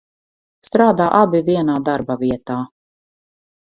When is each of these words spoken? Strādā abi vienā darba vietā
Strādā 0.69 1.09
abi 1.19 1.43
vienā 1.49 1.75
darba 1.91 2.19
vietā 2.25 2.59